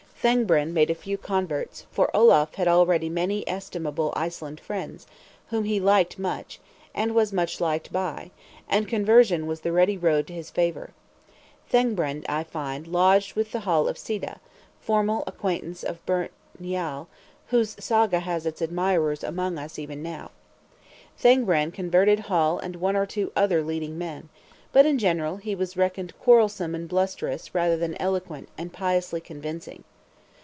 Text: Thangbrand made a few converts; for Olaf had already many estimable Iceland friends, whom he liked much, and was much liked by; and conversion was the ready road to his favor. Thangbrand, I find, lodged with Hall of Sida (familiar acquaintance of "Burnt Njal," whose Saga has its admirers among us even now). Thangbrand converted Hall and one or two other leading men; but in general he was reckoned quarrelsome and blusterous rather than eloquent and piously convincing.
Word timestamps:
Thangbrand 0.23 0.75
made 0.75 0.91
a 0.91 0.93
few 0.93 1.17
converts; 1.17 1.87
for 1.89 2.15
Olaf 2.15 2.53
had 2.53 2.67
already 2.67 3.09
many 3.09 3.43
estimable 3.49 4.13
Iceland 4.15 4.59
friends, 4.59 5.07
whom 5.49 5.63
he 5.63 5.79
liked 5.79 6.19
much, 6.19 6.59
and 6.93 7.15
was 7.15 7.33
much 7.33 7.59
liked 7.59 7.91
by; 7.91 8.29
and 8.69 8.87
conversion 8.87 9.47
was 9.47 9.61
the 9.61 9.71
ready 9.71 9.97
road 9.97 10.27
to 10.27 10.33
his 10.33 10.51
favor. 10.51 10.91
Thangbrand, 11.71 12.27
I 12.29 12.43
find, 12.43 12.85
lodged 12.85 13.33
with 13.35 13.51
Hall 13.51 13.87
of 13.87 13.97
Sida 13.97 14.37
(familiar 14.79 15.23
acquaintance 15.25 15.81
of 15.81 16.05
"Burnt 16.05 16.29
Njal," 16.59 17.07
whose 17.47 17.75
Saga 17.83 18.19
has 18.19 18.45
its 18.45 18.61
admirers 18.61 19.23
among 19.23 19.57
us 19.57 19.79
even 19.79 20.03
now). 20.03 20.29
Thangbrand 21.17 21.73
converted 21.73 22.19
Hall 22.19 22.59
and 22.59 22.75
one 22.75 22.95
or 22.95 23.07
two 23.07 23.31
other 23.35 23.63
leading 23.63 23.97
men; 23.97 24.29
but 24.71 24.85
in 24.85 24.99
general 24.99 25.37
he 25.37 25.55
was 25.55 25.75
reckoned 25.75 26.13
quarrelsome 26.19 26.75
and 26.75 26.87
blusterous 26.87 27.55
rather 27.55 27.75
than 27.75 27.95
eloquent 27.99 28.49
and 28.55 28.71
piously 28.71 29.19
convincing. 29.19 29.83